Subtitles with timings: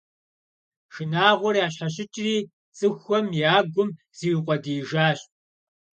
[0.93, 2.35] Шынагъуэр ящхьэщыкӀри,
[2.77, 5.19] цӀыхухэм я гум зиукъуэдиижащ.